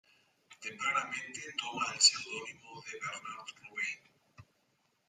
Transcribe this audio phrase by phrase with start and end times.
[0.59, 4.01] Tempranamente, toma el seudónimo de Bernard Romain.